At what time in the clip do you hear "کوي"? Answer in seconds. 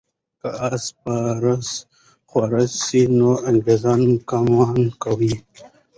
5.03-5.33